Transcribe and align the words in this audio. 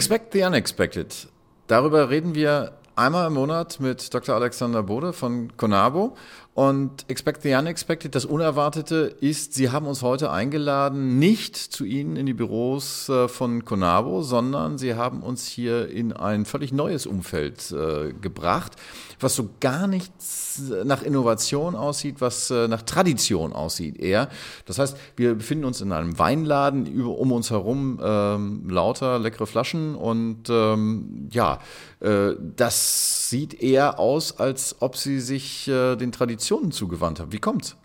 Expect 0.00 0.32
the 0.32 0.44
Unexpected. 0.44 1.28
Darüber 1.66 2.08
reden 2.08 2.34
wir 2.34 2.72
einmal 2.96 3.26
im 3.26 3.34
Monat 3.34 3.80
mit 3.80 4.14
Dr. 4.14 4.34
Alexander 4.34 4.82
Bode 4.82 5.12
von 5.12 5.54
Conabo. 5.58 6.16
Und 6.52 7.08
Expect 7.08 7.42
the 7.42 7.54
Unexpected, 7.54 8.12
das 8.16 8.24
Unerwartete 8.24 9.14
ist, 9.20 9.54
Sie 9.54 9.70
haben 9.70 9.86
uns 9.86 10.02
heute 10.02 10.32
eingeladen, 10.32 11.20
nicht 11.20 11.56
zu 11.56 11.84
Ihnen 11.84 12.16
in 12.16 12.26
die 12.26 12.34
Büros 12.34 13.08
äh, 13.08 13.28
von 13.28 13.64
Conabo, 13.64 14.22
sondern 14.22 14.76
Sie 14.76 14.96
haben 14.96 15.22
uns 15.22 15.46
hier 15.46 15.88
in 15.88 16.12
ein 16.12 16.44
völlig 16.44 16.72
neues 16.72 17.06
Umfeld 17.06 17.70
äh, 17.70 18.12
gebracht, 18.20 18.72
was 19.20 19.36
so 19.36 19.50
gar 19.60 19.86
nichts 19.86 20.60
nach 20.84 21.02
Innovation 21.02 21.76
aussieht, 21.76 22.16
was 22.18 22.50
äh, 22.50 22.66
nach 22.66 22.82
Tradition 22.82 23.52
aussieht 23.52 24.00
eher. 24.00 24.28
Das 24.66 24.80
heißt, 24.80 24.96
wir 25.14 25.36
befinden 25.36 25.64
uns 25.64 25.80
in 25.80 25.92
einem 25.92 26.18
Weinladen, 26.18 26.84
über, 26.84 27.16
um 27.16 27.30
uns 27.30 27.50
herum 27.50 28.00
ähm, 28.02 28.68
lauter 28.68 29.20
leckere 29.20 29.46
Flaschen 29.46 29.94
und 29.94 30.50
ähm, 30.50 31.28
ja, 31.30 31.60
äh, 32.00 32.32
das 32.56 33.30
sieht 33.30 33.62
eher 33.62 34.00
aus, 34.00 34.40
als 34.40 34.76
ob 34.80 34.96
Sie 34.96 35.20
sich 35.20 35.68
äh, 35.68 35.94
den 35.94 36.10
Traditionen 36.10 36.39
Positionen 36.40 36.72
zugewandt 36.72 37.20
haben. 37.20 37.32
Wie 37.32 37.38
kommt's? 37.38 37.76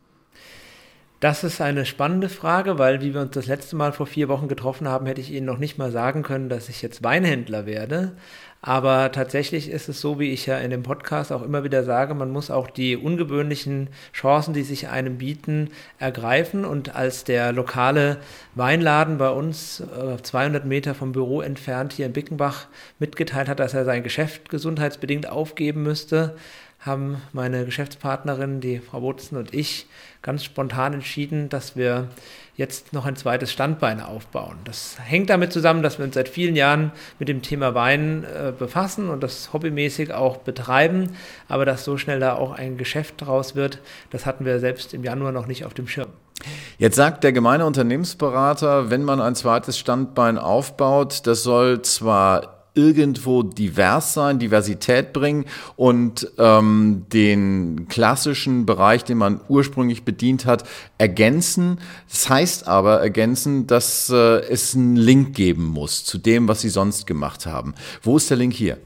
Das 1.20 1.44
ist 1.44 1.60
eine 1.60 1.86
spannende 1.86 2.30
Frage, 2.30 2.78
weil 2.78 3.02
wie 3.02 3.14
wir 3.14 3.22
uns 3.22 3.32
das 3.32 3.48
letzte 3.48 3.76
Mal 3.76 3.92
vor 3.92 4.06
vier 4.06 4.30
Wochen 4.30 4.48
getroffen 4.48 4.88
haben, 4.88 5.06
hätte 5.08 5.22
ich 5.22 5.32
Ihnen 5.32 5.46
noch 5.46 5.58
nicht 5.58 5.78
mal 5.78 5.92
sagen 5.92 6.24
können, 6.24 6.50
dass 6.50 6.70
ich 6.70 6.82
jetzt 6.82 7.04
Weinhändler 7.04 7.66
werde. 7.66 8.16
Aber 8.62 9.12
tatsächlich 9.12 9.70
ist 9.70 9.90
es 9.90 10.02
so, 10.02 10.20
wie 10.20 10.32
ich 10.32 10.46
ja 10.46 10.58
in 10.58 10.72
dem 10.72 10.84
Podcast 10.84 11.32
auch 11.32 11.42
immer 11.42 11.64
wieder 11.64 11.84
sage, 11.84 12.16
man 12.16 12.32
muss 12.32 12.50
auch 12.50 12.70
die 12.70 12.98
ungewöhnlichen 12.98 13.90
Chancen, 14.14 14.54
die 14.54 14.64
sich 14.64 14.88
einem 14.88 15.18
bieten, 15.18 15.70
ergreifen. 16.00 16.66
Und 16.66 16.96
als 16.96 17.24
der 17.24 17.52
lokale 17.52 18.18
Weinladen 18.56 19.18
bei 19.18 19.30
uns 19.30 19.84
200 20.24 20.64
äh, 20.64 20.68
Meter 20.68 20.96
vom 20.96 21.12
Büro 21.12 21.42
entfernt 21.42 21.94
hier 21.94 22.06
in 22.06 22.14
Bickenbach 22.14 22.68
mitgeteilt 23.00 23.50
hat, 23.50 23.60
dass 23.60 23.74
er 23.74 23.86
sein 23.86 24.04
Geschäft 24.04 24.50
gesundheitsbedingt 24.50 25.30
aufgeben 25.30 25.84
müsste, 25.84 26.36
haben 26.86 27.22
meine 27.34 27.66
Geschäftspartnerin, 27.66 28.62
die 28.62 28.80
Frau 28.80 29.02
Botzen 29.02 29.38
und 29.38 29.54
ich 29.54 29.88
ganz 30.22 30.44
spontan 30.44 30.94
entschieden, 30.94 31.50
dass 31.50 31.76
wir 31.76 32.10
jetzt 32.56 32.94
noch 32.94 33.06
ein 33.06 33.16
zweites 33.16 33.52
Standbein 33.52 34.00
aufbauen. 34.00 34.58
Das 34.64 34.98
hängt 35.02 35.30
damit 35.30 35.52
zusammen, 35.52 35.84
dass 35.84 35.98
wir 35.98 36.06
uns 36.06 36.16
seit 36.16 36.30
vielen 36.30 36.56
Jahren 36.56 36.92
mit 37.20 37.28
dem 37.28 37.42
Thema 37.42 37.76
Wein 37.76 38.24
äh, 38.24 38.52
befassen 38.58 39.10
und 39.10 39.24
das 39.24 39.52
hobbymäßig 39.52 40.14
auch 40.14 40.38
betreiben, 40.38 41.16
aber 41.48 41.66
dass 41.66 41.84
so 41.84 41.98
schnell 41.98 42.20
da 42.20 42.36
auch 42.36 42.52
ein 42.52 42.78
Geschäft 42.78 43.16
draus 43.18 43.56
wird, 43.56 43.80
das 44.12 44.26
hatten 44.26 44.46
wir 44.46 44.60
selbst 44.60 44.94
im 44.94 45.04
Januar 45.04 45.32
noch 45.32 45.48
nicht 45.48 45.66
auf 45.66 45.74
dem 45.74 45.88
Schirm. 45.88 46.10
Jetzt 46.78 46.96
sagt 46.96 47.24
der 47.24 47.32
gemeine 47.32 47.66
Unternehmensberater, 47.66 48.90
wenn 48.90 49.04
man 49.04 49.22
ein 49.22 49.36
zweites 49.36 49.78
Standbein 49.80 50.38
aufbaut, 50.38 51.26
das 51.26 51.44
soll 51.44 51.82
zwar 51.82 52.55
irgendwo 52.76 53.42
divers 53.42 54.14
sein, 54.14 54.40
Diversität 54.40 55.14
bringen 55.14 55.46
und 55.76 56.32
ähm, 56.38 57.06
den 57.12 57.88
klassischen 57.90 58.66
Bereich, 58.66 59.04
den 59.04 59.18
man 59.18 59.42
ursprünglich 59.48 60.04
bedient 60.04 60.46
hat, 60.46 60.68
ergänzen. 60.98 61.80
Das 62.10 62.30
heißt 62.30 62.68
aber 62.68 63.02
ergänzen, 63.02 63.66
dass 63.68 64.10
äh, 64.10 64.42
es 64.50 64.76
einen 64.76 64.96
Link 64.96 65.36
geben 65.36 65.66
muss 65.66 66.04
zu 66.04 66.18
dem, 66.18 66.48
was 66.48 66.62
Sie 66.62 66.70
sonst 66.70 67.08
gemacht 67.08 67.46
haben. 67.46 67.74
Wo 68.04 68.18
ist 68.18 68.30
der 68.30 68.38
Link 68.38 68.54
hier? 68.54 68.78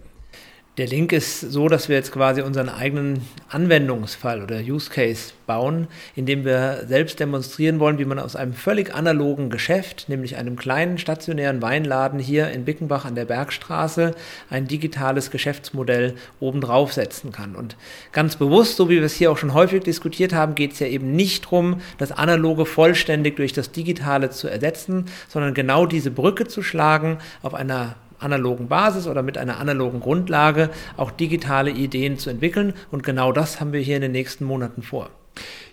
Der 0.79 0.87
Link 0.87 1.11
ist 1.11 1.41
so, 1.41 1.67
dass 1.67 1.89
wir 1.89 1.97
jetzt 1.97 2.13
quasi 2.13 2.41
unseren 2.41 2.69
eigenen 2.69 3.27
Anwendungsfall 3.49 4.41
oder 4.41 4.61
Use 4.61 4.89
Case 4.89 5.33
bauen, 5.45 5.89
indem 6.15 6.45
wir 6.45 6.85
selbst 6.87 7.19
demonstrieren 7.19 7.81
wollen, 7.81 7.99
wie 7.99 8.05
man 8.05 8.17
aus 8.17 8.37
einem 8.37 8.53
völlig 8.53 8.95
analogen 8.95 9.49
Geschäft, 9.49 10.07
nämlich 10.07 10.37
einem 10.37 10.55
kleinen 10.55 10.97
stationären 10.97 11.61
Weinladen 11.61 12.17
hier 12.17 12.49
in 12.51 12.63
Bickenbach 12.63 13.03
an 13.03 13.15
der 13.15 13.25
Bergstraße, 13.25 14.15
ein 14.49 14.69
digitales 14.69 15.31
Geschäftsmodell 15.31 16.15
obendrauf 16.39 16.93
setzen 16.93 17.33
kann. 17.33 17.57
Und 17.57 17.75
ganz 18.13 18.37
bewusst, 18.37 18.77
so 18.77 18.87
wie 18.87 18.99
wir 18.99 19.03
es 19.03 19.15
hier 19.15 19.33
auch 19.33 19.37
schon 19.37 19.53
häufig 19.53 19.83
diskutiert 19.83 20.31
haben, 20.31 20.55
geht 20.55 20.71
es 20.71 20.79
ja 20.79 20.87
eben 20.87 21.11
nicht 21.11 21.43
darum, 21.43 21.81
das 21.97 22.13
Analoge 22.13 22.65
vollständig 22.65 23.35
durch 23.35 23.51
das 23.51 23.73
Digitale 23.73 24.29
zu 24.29 24.47
ersetzen, 24.47 25.07
sondern 25.27 25.53
genau 25.53 25.85
diese 25.85 26.09
Brücke 26.09 26.47
zu 26.47 26.63
schlagen 26.63 27.17
auf 27.41 27.53
einer 27.53 27.97
analogen 28.19 28.67
Basis 28.67 29.07
oder 29.07 29.23
mit 29.23 29.37
einer 29.37 29.59
analogen 29.59 29.99
Grundlage 29.99 30.69
auch 30.97 31.11
digitale 31.11 31.71
Ideen 31.71 32.17
zu 32.17 32.29
entwickeln. 32.29 32.73
Und 32.91 33.03
genau 33.03 33.31
das 33.31 33.59
haben 33.59 33.73
wir 33.73 33.81
hier 33.81 33.95
in 33.95 34.01
den 34.01 34.11
nächsten 34.11 34.45
Monaten 34.45 34.81
vor. 34.81 35.09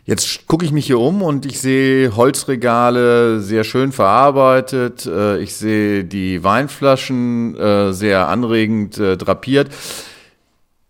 Jetzt 0.05 0.47
gucke 0.47 0.65
ich 0.65 0.71
mich 0.71 0.87
hier 0.87 1.01
um 1.01 1.21
und 1.21 1.47
ich 1.47 1.61
sehe 1.61 2.15
Holzregale 2.15 3.41
sehr 3.41 3.65
schön 3.65 3.91
verarbeitet. 3.91 5.05
Äh, 5.05 5.39
ich 5.41 5.57
sehe 5.57 6.05
die 6.05 6.45
Weinflaschen 6.45 7.57
äh, 7.57 7.93
sehr 7.93 8.29
anregend 8.29 8.99
äh, 8.99 9.17
drapiert. 9.17 9.69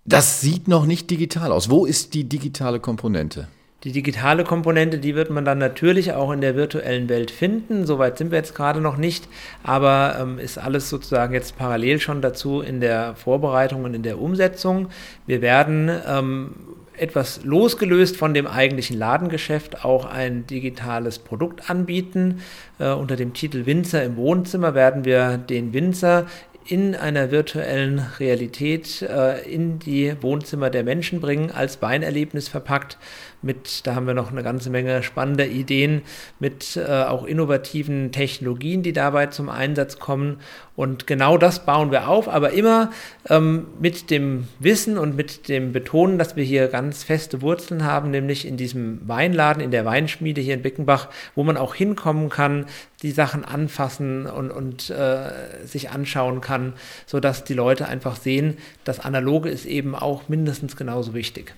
Das 0.04 0.42
sieht 0.42 0.68
noch 0.68 0.84
nicht 0.84 1.10
digital 1.10 1.50
aus. 1.50 1.70
Wo 1.70 1.86
ist 1.86 2.12
die 2.12 2.24
digitale 2.24 2.78
Komponente? 2.78 3.48
Die 3.84 3.92
digitale 3.92 4.42
Komponente, 4.42 4.98
die 4.98 5.14
wird 5.14 5.30
man 5.30 5.44
dann 5.44 5.58
natürlich 5.58 6.14
auch 6.14 6.32
in 6.32 6.40
der 6.40 6.56
virtuellen 6.56 7.08
Welt 7.08 7.30
finden. 7.30 7.84
Soweit 7.84 8.16
sind 8.16 8.30
wir 8.30 8.38
jetzt 8.38 8.54
gerade 8.54 8.80
noch 8.80 8.96
nicht, 8.96 9.28
aber 9.62 10.16
ähm, 10.18 10.38
ist 10.38 10.56
alles 10.58 10.88
sozusagen 10.88 11.34
jetzt 11.34 11.58
parallel 11.58 12.00
schon 12.00 12.22
dazu 12.22 12.62
in 12.62 12.80
der 12.80 13.14
Vorbereitung 13.16 13.84
und 13.84 13.94
in 13.94 14.02
der 14.02 14.18
Umsetzung. 14.18 14.88
Wir 15.26 15.42
werden 15.42 15.90
ähm, 16.08 16.54
etwas 16.98 17.44
losgelöst 17.44 18.16
von 18.16 18.32
dem 18.32 18.46
eigentlichen 18.46 18.98
Ladengeschäft 18.98 19.84
auch 19.84 20.06
ein 20.06 20.46
digitales 20.46 21.18
Produkt 21.18 21.68
anbieten. 21.68 22.40
Äh, 22.78 22.92
unter 22.92 23.16
dem 23.16 23.34
Titel 23.34 23.66
Winzer 23.66 24.02
im 24.02 24.16
Wohnzimmer 24.16 24.74
werden 24.74 25.04
wir 25.04 25.36
den 25.36 25.72
Winzer 25.72 26.26
in 26.68 26.94
einer 26.96 27.30
virtuellen 27.30 28.00
Realität 28.18 29.02
äh, 29.02 29.40
in 29.48 29.78
die 29.78 30.14
Wohnzimmer 30.20 30.70
der 30.70 30.82
Menschen 30.82 31.20
bringen, 31.20 31.50
als 31.50 31.80
Weinerlebnis 31.80 32.48
verpackt 32.48 32.98
mit, 33.42 33.86
da 33.86 33.94
haben 33.94 34.06
wir 34.06 34.14
noch 34.14 34.32
eine 34.32 34.42
ganze 34.42 34.70
Menge 34.70 35.02
spannender 35.02 35.46
Ideen 35.46 36.02
mit 36.38 36.76
äh, 36.76 37.04
auch 37.04 37.24
innovativen 37.24 38.10
Technologien, 38.10 38.82
die 38.82 38.92
dabei 38.92 39.26
zum 39.26 39.48
Einsatz 39.48 39.98
kommen. 39.98 40.38
Und 40.74 41.06
genau 41.06 41.38
das 41.38 41.64
bauen 41.64 41.90
wir 41.90 42.08
auf, 42.08 42.28
aber 42.28 42.50
immer 42.50 42.90
ähm, 43.28 43.68
mit 43.80 44.10
dem 44.10 44.48
Wissen 44.58 44.98
und 44.98 45.16
mit 45.16 45.48
dem 45.48 45.72
Betonen, 45.72 46.18
dass 46.18 46.36
wir 46.36 46.44
hier 46.44 46.68
ganz 46.68 47.04
feste 47.04 47.40
Wurzeln 47.40 47.84
haben, 47.84 48.10
nämlich 48.10 48.46
in 48.46 48.56
diesem 48.56 49.00
Weinladen, 49.06 49.62
in 49.62 49.70
der 49.70 49.84
Weinschmiede 49.84 50.40
hier 50.40 50.54
in 50.54 50.62
Bickenbach, 50.62 51.08
wo 51.34 51.44
man 51.44 51.56
auch 51.56 51.74
hinkommen 51.74 52.28
kann, 52.28 52.66
die 53.06 53.12
Sachen 53.12 53.44
anfassen 53.44 54.26
und, 54.26 54.50
und 54.50 54.90
äh, 54.90 55.30
sich 55.64 55.90
anschauen 55.90 56.40
kann, 56.40 56.72
sodass 57.06 57.44
die 57.44 57.54
Leute 57.54 57.86
einfach 57.86 58.16
sehen, 58.16 58.58
das 58.82 58.98
Analoge 58.98 59.48
ist 59.48 59.64
eben 59.64 59.94
auch 59.94 60.28
mindestens 60.28 60.74
genauso 60.74 61.14
wichtig. 61.14 61.54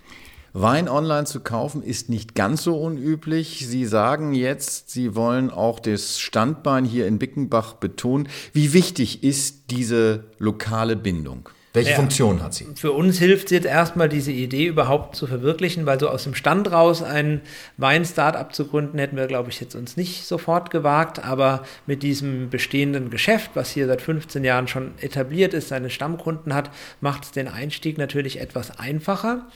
Wein 0.53 0.91
online 0.91 1.25
zu 1.25 1.41
kaufen 1.41 1.83
ist 1.83 2.11
nicht 2.11 2.35
ganz 2.35 2.65
so 2.65 2.77
unüblich. 2.79 3.67
Sie 3.67 3.87
sagen 3.87 4.35
jetzt, 4.35 4.91
Sie 4.91 5.15
wollen 5.15 5.51
auch 5.51 5.81
das 5.81 6.19
Standbein 6.21 6.85
hier 6.85 7.07
in 7.07 7.19
Bickenbach 7.19 7.75
betonen. 7.75 8.29
Wie 8.53 8.75
wichtig 8.75 9.25
ist 9.25 9.71
diese 9.71 10.25
lokale 10.39 10.97
Bindung? 10.97 11.49
Welche 11.75 11.91
ja, 11.91 11.97
Funktion 11.97 12.43
hat 12.43 12.55
sie? 12.55 12.67
Für 12.77 12.93
uns 12.93 13.19
hilft 13.19 13.47
es 13.47 13.51
jetzt 13.51 13.67
erstmal, 13.67 14.09
diese 14.09 14.33
Idee 14.33 14.67
überhaupt 14.67 15.17
zu 15.17 15.27
verwirklichen, 15.27 15.85
weil 15.85 16.01
so 16.01 16.09
aus 16.09 16.25
dem 16.25 16.35
Stand 16.35 16.73
raus 16.73 17.03
ein 17.03 17.43
Wein-Startup 17.77 18.55
zu 18.55 18.67
gründen, 18.67 18.99
hätten 18.99 19.17
wir, 19.17 19.27
glaube 19.27 19.51
ich, 19.51 19.61
jetzt 19.61 19.75
uns 19.75 19.97
nicht 19.97 20.25
sofort 20.25 20.71
gewagt. 20.71 21.25
Aber 21.25 21.63
mit 21.87 22.03
diesem 22.03 22.49
bestehenden 22.49 23.11
Geschäft, 23.11 23.51
was 23.55 23.71
hier 23.71 23.87
seit 23.87 24.01
15 24.01 24.45
Jahren 24.45 24.67
schon 24.67 24.93
etabliert 25.01 25.53
ist, 25.53 25.69
seine 25.69 25.91
Stammkunden 25.91 26.55
hat, 26.55 26.71
macht 27.01 27.25
es 27.25 27.33
den 27.33 27.49
Einstieg 27.49 27.99
natürlich 27.99 28.41
etwas 28.41 28.79
einfacher. 28.79 29.47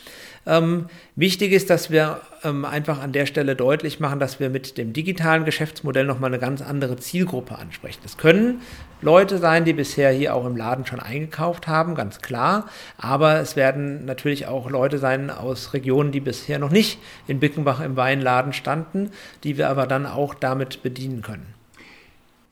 Ähm, 0.47 0.87
wichtig 1.17 1.53
ist, 1.53 1.71
dass 1.71 1.91
wir 1.91 2.21
ähm, 2.45 2.65
einfach 2.65 3.01
an 3.01 3.12
der 3.12 3.27
Stelle 3.27 3.56
deutlich 3.56 4.00
machen, 4.00 4.19
dass 4.19 4.41
wir 4.41 4.50
mit 4.50 4.79
dem 4.79 4.93
digitalen 4.93 5.44
Geschäftsmodell 5.44 6.05
nochmal 6.05 6.31
eine 6.31 6.39
ganz 6.39 6.62
andere 6.62 6.97
Zielgruppe 6.97 7.59
ansprechen. 7.59 8.00
Es 8.05 8.17
können 8.17 8.61
Leute 9.00 9.39
sein, 9.39 9.65
die 9.65 9.73
bisher 9.73 10.11
hier 10.11 10.35
auch 10.35 10.47
im 10.47 10.56
Laden 10.56 10.87
schon 10.87 11.00
eingekauft 11.00 11.67
haben, 11.67 11.94
ganz 11.94 12.21
klar. 12.21 12.67
Aber 12.99 13.41
es 13.41 13.56
werden 13.56 14.05
natürlich 14.05 14.47
auch 14.47 14.71
Leute 14.71 14.99
sein 14.99 15.31
aus 15.31 15.73
Regionen, 15.75 16.12
die 16.12 16.21
bisher 16.21 16.59
noch 16.59 16.71
nicht 16.71 16.99
in 17.27 17.41
Bickenbach 17.41 17.81
im 17.81 17.97
Weinladen 17.97 18.53
standen, 18.53 19.11
die 19.45 19.59
wir 19.59 19.69
aber 19.69 19.87
dann 19.87 20.06
auch 20.06 20.35
damit 20.35 20.83
bedienen 20.83 21.23
können. 21.23 21.55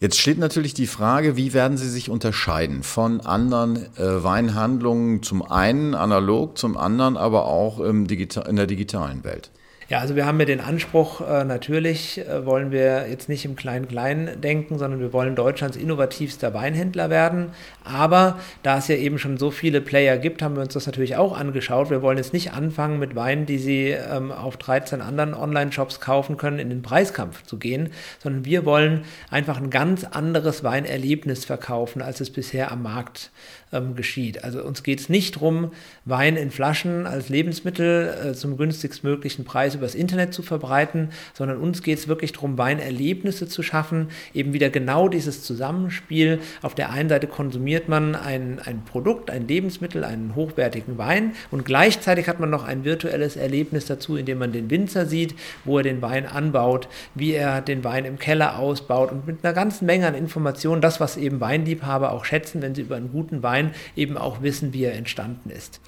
Jetzt 0.01 0.19
steht 0.19 0.39
natürlich 0.39 0.73
die 0.73 0.87
Frage, 0.87 1.37
wie 1.37 1.53
werden 1.53 1.77
sie 1.77 1.91
sich 1.91 2.09
unterscheiden 2.09 2.83
von 2.83 3.21
anderen 3.21 3.77
äh, 3.99 4.25
Weinhandlungen, 4.25 5.23
zum 5.23 5.43
einen 5.43 5.95
analog, 5.95 6.57
zum 6.57 6.79
anderen 6.79 7.19
aber 7.19 7.45
auch 7.45 7.81
in 7.81 8.07
der 8.07 8.67
digitalen 8.67 9.25
Welt? 9.25 9.51
Ja, 9.91 9.99
also 9.99 10.15
wir 10.15 10.25
haben 10.25 10.39
ja 10.39 10.47
den 10.47 10.61
Anspruch, 10.61 11.21
äh, 11.21 11.43
natürlich 11.43 12.25
äh, 12.25 12.47
wollen 12.47 12.71
wir 12.71 13.09
jetzt 13.09 13.29
nicht 13.29 13.45
im 13.45 13.57
Klein-Klein 13.57 14.41
denken, 14.41 14.79
sondern 14.79 15.01
wir 15.01 15.13
wollen 15.13 15.35
Deutschlands 15.35 15.77
innovativster 15.77 16.55
Weinhändler 16.55 17.11
werden. 17.11 17.49
Aber 17.83 18.39
da 18.63 18.79
es 18.79 18.87
ja 18.87 18.95
eben 18.95 19.19
schon 19.19 19.37
so 19.37 19.51
viele 19.51 19.81
Player 19.81 20.17
gibt, 20.17 20.43
haben 20.43 20.55
wir 20.55 20.63
uns 20.63 20.75
das 20.75 20.87
natürlich 20.87 21.17
auch 21.17 21.37
angeschaut. 21.37 21.91
Wir 21.91 22.03
wollen 22.03 22.19
jetzt 22.19 22.33
nicht 22.33 22.53
anfangen 22.53 23.01
mit 23.01 23.17
Weinen, 23.17 23.47
die 23.47 23.59
Sie 23.59 23.89
ähm, 23.89 24.31
auf 24.31 24.59
13 24.59 25.01
anderen 25.01 25.35
Online-Shops 25.35 25.99
kaufen 25.99 26.37
können, 26.37 26.61
in 26.61 26.71
den 26.71 26.83
Preiskampf 26.83 27.43
zu 27.43 27.59
gehen, 27.59 27.89
sondern 28.23 28.45
wir 28.45 28.65
wollen 28.65 29.03
einfach 29.29 29.57
ein 29.57 29.71
ganz 29.71 30.05
anderes 30.05 30.63
Weinerlebnis 30.63 31.45
verkaufen, 31.45 32.01
als 32.01 32.21
es 32.21 32.31
bisher 32.31 32.71
am 32.71 32.85
Markt 32.85 33.33
ähm, 33.73 33.97
geschieht. 33.97 34.45
Also 34.45 34.63
uns 34.63 34.85
geht 34.85 35.01
es 35.01 35.09
nicht 35.09 35.37
darum, 35.37 35.73
Wein 36.05 36.37
in 36.37 36.53
Flaschen 36.53 37.09
als 37.09 37.29
Lebensmittel 37.29 38.31
äh, 38.31 38.33
zum 38.35 38.57
günstigstmöglichen 38.57 39.45
Preis 39.45 39.80
übers 39.81 39.95
Internet 39.95 40.33
zu 40.33 40.43
verbreiten, 40.43 41.11
sondern 41.35 41.59
uns 41.59 41.83
geht 41.83 41.99
es 41.99 42.09
wirklich 42.09 42.33
darum, 42.33 42.59
Weinerlebnisse 42.59 43.49
zu 43.49 43.63
schaffen, 43.63 44.09
eben 44.35 44.53
wieder 44.53 44.71
genau 44.71 45.09
dieses 45.09 45.43
Zusammenspiel. 45.43 46.39
Auf 46.63 46.75
der 46.75 46.91
einen 46.91 47.09
Seite 47.09 47.27
konsumiert 47.27 47.89
man 47.89 48.15
ein, 48.15 48.61
ein 48.65 48.85
Produkt, 48.85 49.31
ein 49.31 49.49
Lebensmittel, 49.49 50.05
einen 50.05 50.35
hochwertigen 50.35 50.99
Wein 50.99 51.33
und 51.51 51.65
gleichzeitig 51.65 52.29
hat 52.29 52.41
man 52.41 52.51
noch 52.51 52.65
ein 52.65 52.85
virtuelles 52.85 53.37
Erlebnis 53.37 53.87
dazu, 53.87 54.17
indem 54.17 54.39
man 54.39 54.53
den 54.53 54.71
Winzer 54.71 55.07
sieht, 55.07 55.35
wo 55.65 55.79
er 55.79 55.83
den 55.83 56.03
Wein 56.03 56.27
anbaut, 56.27 56.89
wie 57.15 57.33
er 57.33 57.61
den 57.61 57.83
Wein 57.85 58.05
im 58.05 58.19
Keller 58.19 58.59
ausbaut 58.59 59.11
und 59.11 59.27
mit 59.27 59.45
einer 59.45 59.55
ganzen 59.55 59.87
Menge 59.87 60.07
an 60.07 60.15
Informationen, 60.15 60.83
das, 60.83 61.01
was 61.01 61.17
eben 61.17 61.41
Weinliebhaber 61.41 62.13
auch 62.13 62.25
schätzen, 62.25 62.63
wenn 62.63 62.75
sie 62.75 62.83
über 62.83 62.97
einen 62.97 63.11
guten 63.11 63.43
Wein 63.43 63.73
eben 63.97 64.17
auch 64.17 64.43
wissen, 64.43 64.73
wie 64.73 64.85
er 64.85 64.95
entstanden 64.95 65.51
ist. 65.51 65.81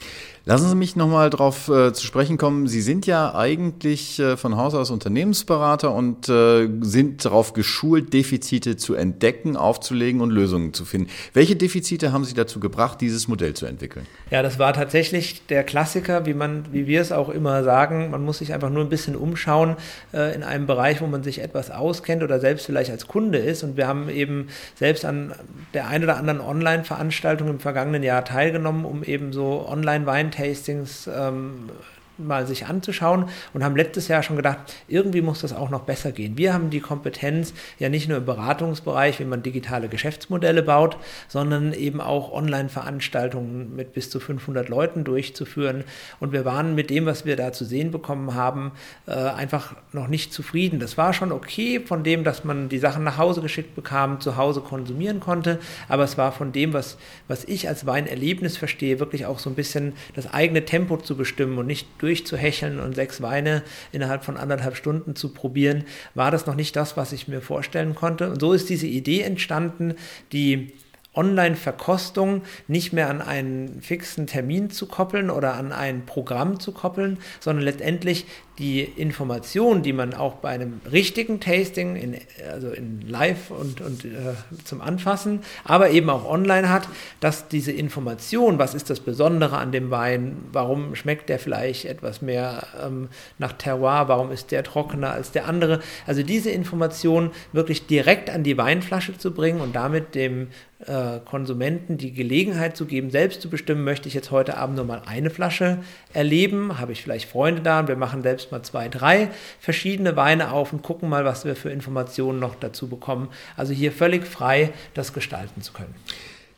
Lassen 0.44 0.68
Sie 0.68 0.74
mich 0.74 0.96
nochmal 0.96 1.30
darauf 1.30 1.68
äh, 1.68 1.92
zu 1.92 2.04
sprechen 2.04 2.36
kommen. 2.36 2.66
Sie 2.66 2.80
sind 2.80 3.06
ja 3.06 3.32
eigentlich 3.32 4.18
äh, 4.18 4.36
von 4.36 4.56
Haus 4.56 4.74
aus 4.74 4.90
Unternehmensberater 4.90 5.94
und 5.94 6.28
äh, 6.28 6.68
sind 6.80 7.24
darauf 7.24 7.52
geschult, 7.52 8.12
Defizite 8.12 8.76
zu 8.76 8.96
entdecken, 8.96 9.56
aufzulegen 9.56 10.20
und 10.20 10.30
Lösungen 10.30 10.74
zu 10.74 10.84
finden. 10.84 11.10
Welche 11.32 11.54
Defizite 11.54 12.12
haben 12.12 12.24
Sie 12.24 12.34
dazu 12.34 12.58
gebracht, 12.58 13.00
dieses 13.00 13.28
Modell 13.28 13.54
zu 13.54 13.66
entwickeln? 13.66 14.04
Ja, 14.32 14.42
das 14.42 14.58
war 14.58 14.72
tatsächlich 14.72 15.46
der 15.46 15.62
Klassiker, 15.62 16.26
wie, 16.26 16.34
man, 16.34 16.64
wie 16.72 16.88
wir 16.88 17.00
es 17.00 17.12
auch 17.12 17.28
immer 17.28 17.62
sagen. 17.62 18.10
Man 18.10 18.24
muss 18.24 18.38
sich 18.38 18.52
einfach 18.52 18.70
nur 18.70 18.82
ein 18.82 18.90
bisschen 18.90 19.14
umschauen 19.14 19.76
äh, 20.12 20.34
in 20.34 20.42
einem 20.42 20.66
Bereich, 20.66 21.00
wo 21.00 21.06
man 21.06 21.22
sich 21.22 21.40
etwas 21.40 21.70
auskennt 21.70 22.24
oder 22.24 22.40
selbst 22.40 22.66
vielleicht 22.66 22.90
als 22.90 23.06
Kunde 23.06 23.38
ist. 23.38 23.62
Und 23.62 23.76
wir 23.76 23.86
haben 23.86 24.08
eben 24.08 24.48
selbst 24.74 25.04
an 25.04 25.34
der 25.72 25.86
einen 25.86 26.02
oder 26.02 26.16
anderen 26.16 26.40
Online-Veranstaltung 26.40 27.46
im 27.46 27.60
vergangenen 27.60 28.02
Jahr 28.02 28.24
teilgenommen, 28.24 28.84
um 28.84 29.04
eben 29.04 29.32
so 29.32 29.68
Online-Wein 29.68 30.31
Tastings 30.32 31.06
ähm, 31.06 31.70
mal 32.18 32.46
sich 32.46 32.66
anzuschauen 32.66 33.28
und 33.52 33.64
haben 33.64 33.76
letztes 33.76 34.08
Jahr 34.08 34.22
schon 34.22 34.36
gedacht, 34.36 34.58
irgendwie 34.88 35.22
muss 35.22 35.40
das 35.40 35.52
auch 35.52 35.70
noch 35.70 35.82
besser 35.82 36.12
gehen. 36.12 36.36
Wir 36.36 36.52
haben 36.54 36.70
die 36.70 36.80
Kompetenz 36.80 37.54
ja 37.78 37.88
nicht 37.88 38.08
nur 38.08 38.18
im 38.18 38.24
Beratungsbereich, 38.24 39.20
wie 39.20 39.24
man 39.24 39.42
digitale 39.42 39.88
Geschäftsmodelle 39.88 40.62
baut, 40.62 40.96
sondern 41.28 41.72
eben 41.72 42.00
auch 42.00 42.32
Online-Veranstaltungen 42.32 43.74
mit 43.74 43.92
bis 43.92 44.10
zu 44.10 44.20
500 44.20 44.68
Leuten 44.68 45.04
durchzuführen. 45.04 45.84
Und 46.20 46.32
wir 46.32 46.44
waren 46.44 46.74
mit 46.74 46.90
dem, 46.90 47.06
was 47.06 47.24
wir 47.24 47.36
da 47.36 47.52
zu 47.52 47.64
sehen 47.64 47.90
bekommen 47.90 48.34
haben, 48.34 48.72
äh, 49.06 49.12
einfach 49.12 49.74
noch 49.92 50.08
nicht 50.08 50.32
zufrieden. 50.32 50.78
Das 50.78 50.98
war 50.98 51.12
schon 51.12 51.32
okay 51.32 51.80
von 51.80 52.04
dem, 52.04 52.24
dass 52.24 52.44
man 52.44 52.68
die 52.68 52.78
Sachen 52.78 53.04
nach 53.04 53.18
Hause 53.18 53.40
geschickt 53.40 53.74
bekam, 53.74 54.20
zu 54.20 54.36
Hause 54.36 54.60
konsumieren 54.60 55.20
konnte, 55.20 55.58
aber 55.88 56.04
es 56.04 56.18
war 56.18 56.32
von 56.32 56.52
dem, 56.52 56.72
was, 56.72 56.96
was 57.28 57.44
ich 57.44 57.68
als 57.68 57.86
Weinerlebnis 57.86 58.56
verstehe, 58.56 58.98
wirklich 58.98 59.26
auch 59.26 59.38
so 59.38 59.50
ein 59.50 59.54
bisschen 59.54 59.94
das 60.14 60.32
eigene 60.32 60.64
Tempo 60.64 60.96
zu 60.96 61.16
bestimmen 61.16 61.58
und 61.58 61.66
nicht 61.66 61.98
durchzuhecheln 62.02 62.80
und 62.80 62.94
sechs 62.94 63.22
Weine 63.22 63.62
innerhalb 63.92 64.24
von 64.24 64.36
anderthalb 64.36 64.76
Stunden 64.76 65.16
zu 65.16 65.30
probieren, 65.30 65.84
war 66.14 66.30
das 66.30 66.46
noch 66.46 66.54
nicht 66.54 66.76
das, 66.76 66.96
was 66.96 67.12
ich 67.12 67.28
mir 67.28 67.40
vorstellen 67.40 67.94
konnte. 67.94 68.30
Und 68.30 68.40
so 68.40 68.52
ist 68.52 68.68
diese 68.68 68.86
Idee 68.86 69.22
entstanden, 69.22 69.94
die 70.32 70.72
Online-Verkostung 71.14 72.42
nicht 72.68 72.92
mehr 72.92 73.10
an 73.10 73.20
einen 73.20 73.82
fixen 73.82 74.26
Termin 74.26 74.70
zu 74.70 74.86
koppeln 74.86 75.30
oder 75.30 75.54
an 75.54 75.72
ein 75.72 76.06
Programm 76.06 76.58
zu 76.58 76.72
koppeln, 76.72 77.18
sondern 77.40 77.64
letztendlich 77.64 78.26
die 78.58 78.82
Information, 78.82 79.82
die 79.82 79.94
man 79.94 80.12
auch 80.12 80.34
bei 80.34 80.50
einem 80.50 80.80
richtigen 80.90 81.40
Tasting, 81.40 81.96
in, 81.96 82.16
also 82.50 82.68
in 82.68 83.00
Live 83.00 83.50
und, 83.50 83.80
und 83.80 84.04
äh, 84.04 84.34
zum 84.64 84.82
Anfassen, 84.82 85.40
aber 85.64 85.90
eben 85.90 86.10
auch 86.10 86.28
online 86.28 86.68
hat, 86.68 86.86
dass 87.20 87.48
diese 87.48 87.72
Information, 87.72 88.58
was 88.58 88.74
ist 88.74 88.90
das 88.90 89.00
Besondere 89.00 89.56
an 89.56 89.72
dem 89.72 89.90
Wein, 89.90 90.36
warum 90.52 90.94
schmeckt 90.94 91.30
der 91.30 91.38
vielleicht 91.38 91.86
etwas 91.86 92.20
mehr 92.20 92.66
ähm, 92.84 93.08
nach 93.38 93.52
Terroir, 93.52 94.08
warum 94.08 94.30
ist 94.30 94.50
der 94.50 94.64
trockener 94.64 95.12
als 95.12 95.32
der 95.32 95.48
andere, 95.48 95.80
also 96.06 96.22
diese 96.22 96.50
Information 96.50 97.30
wirklich 97.52 97.86
direkt 97.86 98.28
an 98.28 98.42
die 98.42 98.58
Weinflasche 98.58 99.16
zu 99.16 99.32
bringen 99.32 99.62
und 99.62 99.74
damit 99.74 100.14
dem 100.14 100.48
äh, 100.86 101.20
Konsumenten 101.24 101.96
die 101.96 102.12
Gelegenheit 102.12 102.76
zu 102.76 102.86
geben, 102.86 103.10
selbst 103.10 103.40
zu 103.40 103.48
bestimmen, 103.48 103.84
möchte 103.84 104.08
ich 104.08 104.14
jetzt 104.14 104.30
heute 104.32 104.56
Abend 104.56 104.76
nur 104.76 104.84
mal 104.84 105.02
eine 105.06 105.30
Flasche 105.30 105.78
erleben, 106.12 106.80
habe 106.80 106.92
ich 106.92 107.02
vielleicht 107.02 107.30
Freunde 107.30 107.62
da? 107.62 107.80
Und 107.80 107.88
wir 107.88 107.96
machen 107.96 108.22
selbst 108.22 108.41
mal 108.50 108.62
zwei, 108.62 108.88
drei 108.88 109.30
verschiedene 109.60 110.16
Weine 110.16 110.52
auf 110.52 110.72
und 110.72 110.82
gucken 110.82 111.08
mal, 111.08 111.24
was 111.24 111.44
wir 111.44 111.56
für 111.56 111.70
Informationen 111.70 112.38
noch 112.38 112.54
dazu 112.54 112.88
bekommen. 112.88 113.28
Also 113.56 113.72
hier 113.72 113.92
völlig 113.92 114.26
frei 114.26 114.72
das 114.94 115.12
gestalten 115.12 115.62
zu 115.62 115.72
können. 115.72 115.94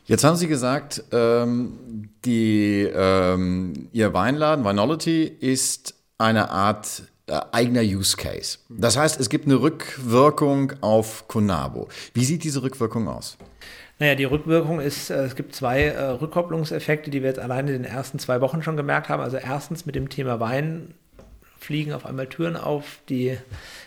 Jetzt 0.05 0.23
haben 0.23 0.35
Sie 0.35 0.47
gesagt, 0.47 1.03
ähm, 1.11 2.09
die, 2.25 2.89
ähm, 2.93 3.89
Ihr 3.91 4.13
Weinladen, 4.13 4.63
Winology, 4.63 5.23
ist 5.23 5.95
eine 6.17 6.49
Art 6.51 7.03
äh, 7.27 7.39
eigener 7.51 7.81
Use 7.81 8.15
Case. 8.15 8.59
Das 8.69 8.97
heißt, 8.97 9.19
es 9.19 9.29
gibt 9.29 9.45
eine 9.45 9.59
Rückwirkung 9.59 10.73
auf 10.81 11.27
Konabo. 11.27 11.87
Wie 12.13 12.23
sieht 12.23 12.43
diese 12.43 12.61
Rückwirkung 12.61 13.07
aus? 13.07 13.37
Naja, 13.97 14.13
die 14.13 14.25
Rückwirkung 14.25 14.79
ist, 14.79 15.09
äh, 15.09 15.23
es 15.23 15.35
gibt 15.35 15.55
zwei 15.55 15.85
äh, 15.85 16.03
Rückkopplungseffekte, 16.03 17.09
die 17.09 17.21
wir 17.21 17.29
jetzt 17.29 17.39
alleine 17.39 17.73
in 17.73 17.81
den 17.81 17.91
ersten 17.91 18.19
zwei 18.19 18.41
Wochen 18.41 18.61
schon 18.61 18.77
gemerkt 18.77 19.09
haben. 19.09 19.23
Also 19.23 19.37
erstens 19.37 19.87
mit 19.87 19.95
dem 19.95 20.09
Thema 20.09 20.39
Wein 20.39 20.93
fliegen 21.65 21.93
auf 21.93 22.05
einmal 22.05 22.27
Türen 22.27 22.55
auf, 22.55 22.99
die 23.09 23.37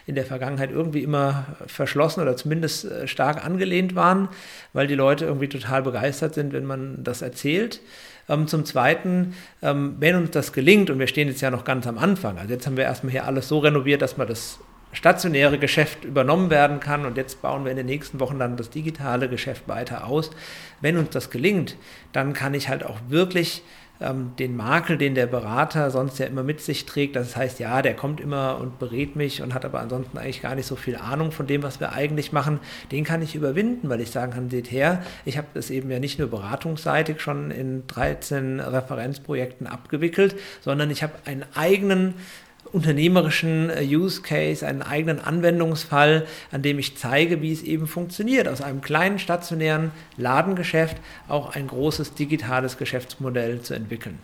in 0.07 0.15
der 0.15 0.27
Vergangenheit 0.27 0.71
irgendwie 0.71 1.03
immer 1.03 1.47
verschlossen 1.67 2.21
oder 2.21 2.37
zumindest 2.37 2.85
äh, 2.85 3.07
stark 3.07 3.45
angelehnt 3.45 3.95
waren, 3.95 4.29
weil 4.73 4.87
die 4.87 4.95
Leute 4.95 5.25
irgendwie 5.25 5.49
total 5.49 5.83
begeistert 5.83 6.35
sind, 6.35 6.53
wenn 6.53 6.65
man 6.65 7.03
das 7.05 7.23
erzählt. 7.23 7.81
Ähm, 8.29 8.47
zum 8.47 8.65
Zweiten, 8.65 9.35
ähm, 9.63 9.97
wenn 10.01 10.17
uns 10.17 10.31
das 10.33 10.53
gelingt, 10.53 10.91
und 10.91 10.99
wir 10.99 11.07
stehen 11.07 11.29
jetzt 11.29 11.41
ja 11.41 11.51
noch 11.51 11.65
ganz 11.65 11.87
am 11.87 11.99
Anfang, 11.99 12.39
also 12.39 12.53
jetzt 12.53 12.67
haben 12.67 12.77
wir 12.77 12.85
erstmal 12.85 13.13
hier 13.13 13.25
alles 13.25 13.49
so 13.49 13.59
renoviert, 13.59 14.03
dass 14.03 14.17
man 14.17 14.29
das 14.29 14.59
stationäre 14.93 15.59
Geschäft 15.59 16.05
übernommen 16.05 16.51
werden 16.51 16.81
kann 16.81 17.05
und 17.05 17.17
jetzt 17.17 17.43
bauen 17.43 17.65
wir 17.65 17.71
in 17.71 17.77
den 17.77 17.87
nächsten 17.87 18.21
Wochen 18.21 18.39
dann 18.39 18.57
das 18.57 18.71
digitale 18.71 19.29
Geschäft 19.29 19.69
weiter 19.69 20.07
aus. 20.07 20.31
Wenn 20.81 20.97
uns 20.97 21.11
das 21.11 21.31
gelingt, 21.31 21.77
dann 22.13 22.33
kann 22.33 22.55
ich 22.55 22.69
halt 22.69 22.85
auch 22.85 22.99
wirklich 23.09 23.63
ähm, 24.01 24.33
den 24.39 24.57
Makel, 24.57 24.97
den 24.97 25.15
der 25.15 25.27
Berater 25.27 25.91
sonst 25.91 26.19
ja 26.19 26.27
immer 26.27 26.43
mit 26.43 26.61
sich 26.61 26.87
trägt, 26.87 27.17
das 27.17 27.37
heißt, 27.37 27.59
ja, 27.59 27.83
der 27.83 27.95
kommt 27.95 28.21
immer 28.21 28.59
und 28.61 28.79
berät 28.79 29.17
mich 29.17 29.43
und 29.43 29.55
hat 29.55 29.65
aber 29.65 29.81
ansonsten 29.81 30.19
eigentlich 30.19 30.43
gar 30.43 30.55
nicht 30.55 30.67
so 30.67 30.77
viel 30.77 30.97
Ahnung 30.97 31.33
von 31.33 31.47
dem, 31.47 31.63
was 31.63 31.81
wir 31.81 31.93
eigentlich 31.93 32.33
machen, 32.33 32.61
den 32.93 33.05
kann 33.05 33.23
ich 33.23 33.35
überwinden, 33.35 33.89
weil 33.89 34.01
ich 34.01 34.11
sagen 34.11 34.33
kann, 34.33 34.51
seht 34.51 34.71
her, 34.71 35.03
ich 35.25 35.37
habe 35.37 35.49
das 35.55 35.71
eben 35.71 35.91
ja 35.91 35.99
nicht 35.99 36.19
nur 36.19 36.29
beratungsseitig 36.29 37.21
schon 37.21 37.51
in 37.51 37.87
13 37.87 38.61
Referenzprojekten 38.61 39.67
abgewickelt, 39.67 40.37
sondern 40.61 40.91
ich 40.91 41.03
habe 41.03 41.15
einen 41.25 41.45
eigenen 41.55 42.15
unternehmerischen 42.73 43.71
äh, 43.71 43.83
Use 43.85 44.23
Case, 44.23 44.67
einen 44.67 44.83
eigenen 44.83 45.21
Anwendungsfall, 45.21 46.27
an 46.51 46.63
dem 46.63 46.79
ich 46.79 46.97
zeige, 46.97 47.43
wie 47.43 47.53
es 47.53 47.63
eben 47.63 47.87
funktioniert, 47.87 48.49
aus 48.49 48.61
einem 48.61 48.81
kleinen 48.81 49.19
stationären 49.19 49.91
Ladengeschäft 50.17 50.97
auch 51.29 51.55
ein 51.55 51.67
großes 51.67 52.15
digitales 52.15 52.77
Geschäftsmodell 52.77 53.61
zu 53.63 53.75
entwickeln. 53.75 54.19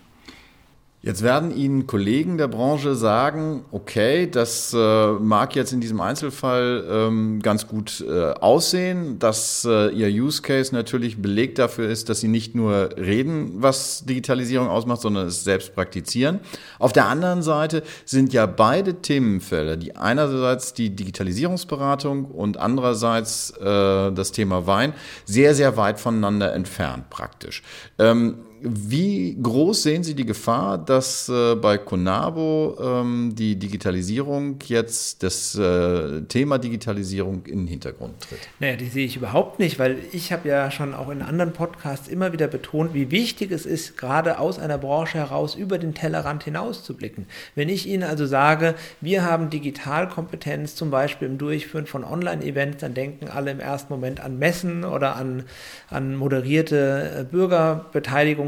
Jetzt 1.05 1.23
werden 1.23 1.55
Ihnen 1.55 1.87
Kollegen 1.87 2.39
der 2.39 2.49
Branche 2.49 2.95
sagen, 2.95 3.67
okay, 3.73 4.27
das 4.27 4.73
äh, 4.75 5.13
mag 5.13 5.55
jetzt 5.55 5.75
in 5.75 5.83
diesem 5.83 6.01
Einzelfall 6.01 6.83
ähm, 6.91 7.43
ganz 7.43 7.69
gut 7.69 8.03
äh, 8.09 8.31
aussehen, 8.33 9.19
dass 9.19 9.67
äh, 9.69 9.91
Ihr 9.91 10.09
Use 10.09 10.41
Case 10.41 10.75
natürlich 10.75 11.21
Beleg 11.21 11.57
dafür 11.57 11.91
ist, 11.91 12.09
dass 12.09 12.21
Sie 12.21 12.29
nicht 12.29 12.55
nur 12.55 12.89
reden, 12.97 13.53
was 13.57 14.07
Digitalisierung 14.07 14.69
ausmacht, 14.69 15.03
sondern 15.03 15.27
es 15.27 15.45
selbst 15.45 15.75
praktizieren. 15.75 16.41
Auf 16.79 16.95
der 16.95 17.05
anderen 17.05 17.43
Seite 17.43 17.83
sind 18.07 18.33
ja 18.33 18.47
beide 18.47 19.03
Themenfelder, 19.03 19.77
die 19.77 19.97
einerseits 19.97 20.73
die 20.73 20.97
Digitalisierungsberatung 20.97 22.25
und 22.25 22.57
andererseits 22.57 23.51
äh, 23.59 23.63
das 24.11 24.33
Thema 24.33 24.67
Wein, 24.67 24.95
sehr, 25.27 25.55
sehr 25.55 25.77
weit 25.77 26.01
voneinander 26.01 26.55
entfernt 26.55 27.11
praktisch. 27.11 27.63
Ähm, 27.99 28.37
wie 28.67 29.37
groß 29.41 29.83
sehen 29.83 30.03
Sie 30.03 30.15
die 30.15 30.25
Gefahr, 30.25 30.79
dass 30.79 31.29
äh, 31.29 31.55
bei 31.55 31.77
Conabo 31.77 32.77
ähm, 32.81 33.35
die 33.35 33.57
Digitalisierung 33.57 34.57
jetzt, 34.65 35.23
das 35.23 35.55
äh, 35.55 36.23
Thema 36.23 36.57
Digitalisierung 36.57 37.45
in 37.45 37.61
den 37.61 37.67
Hintergrund 37.67 38.21
tritt? 38.21 38.39
Naja, 38.61 38.77
die 38.77 38.89
sehe 38.89 39.05
ich 39.05 39.17
überhaupt 39.17 39.59
nicht, 39.59 39.79
weil 39.79 39.99
ich 40.13 40.33
habe 40.33 40.49
ja 40.49 40.71
schon 40.71 40.95
auch 40.95 41.11
in 41.11 41.21
anderen 41.21 41.53
Podcasts 41.53 42.09
immer 42.09 42.33
wieder 42.33 42.47
betont, 42.47 42.95
wie 42.95 43.11
wichtig 43.11 43.51
es 43.51 43.67
ist, 43.67 43.99
gerade 43.99 44.39
aus 44.39 44.59
einer 44.59 44.79
Branche 44.79 45.19
heraus 45.19 45.55
über 45.57 45.79
den 45.79 45.93
Tellerrand 45.93 46.45
hinaus 46.45 46.83
zu 46.85 46.95
blicken. 46.97 47.27
Wenn 47.55 47.69
ich 47.69 47.87
Ihnen 47.87 48.03
also 48.03 48.25
sage, 48.25 48.77
wir 49.03 49.25
haben 49.25 49.51
Digitalkompetenz 49.51 50.75
zum 50.75 50.91
Beispiel 50.91 51.29
im 51.29 51.37
Durchführen 51.37 51.87
von 51.87 52.03
Online-Events, 52.03 52.79
dann 52.79 52.95
denken 52.95 53.29
alle 53.29 53.51
im 53.51 53.61
ersten 53.61 53.93
Moment 53.93 54.21
an 54.21 54.39
Messen 54.39 54.85
oder 54.85 55.17
an, 55.17 55.45
an 55.91 56.17
moderierte 56.17 57.19
äh, 57.19 57.25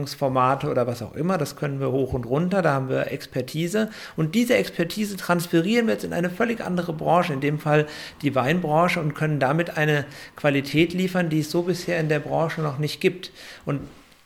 Bürgerbeteiligungsformate 0.07 0.71
oder 0.71 0.87
was 0.87 1.03
auch 1.03 1.15
immer. 1.15 1.39
Das 1.39 1.57
können 1.57 1.81
wir 1.81 1.91
hoch 1.91 2.13
und 2.13 2.25
runter, 2.27 2.63
da 2.63 2.73
haben 2.73 2.89
wir 2.89 3.11
Expertise. 3.11 3.91
Und 4.17 4.35
diese 4.35 4.57
Expertise 4.57 5.17
transferieren 5.17 5.87
wir 5.87 5.95
jetzt 5.95 6.05
in 6.05 6.13
eine 6.13 6.31
völlig 6.31 6.61
andere 6.61 6.93
Branche, 6.93 7.33
in 7.33 7.41
dem 7.41 7.59
Fall 7.59 7.87
die 8.23 8.35
Weinbranche, 8.35 9.01
und 9.01 9.15
können 9.15 9.41
damit 9.41 9.77
eine 9.77 10.05
Qualität 10.37 10.93
liefern, 10.93 11.29
die 11.29 11.41
es 11.41 11.51
so 11.51 11.63
bisher 11.63 11.99
in 11.99 12.09
der 12.09 12.21
Branche 12.21 12.61
noch 12.61 12.79
nicht 12.79 13.01
gibt. 13.01 13.33
Und 13.65 13.81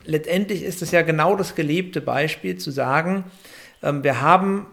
letztendlich 0.04 0.62
ist 0.62 0.82
es 0.82 0.90
ja 0.90 1.02
genau 1.02 1.36
das 1.36 1.54
gelebte 1.54 2.00
Beispiel 2.00 2.56
zu 2.56 2.70
sagen, 2.70 3.24
ähm, 3.82 4.04
wir 4.04 4.20
haben 4.20 4.66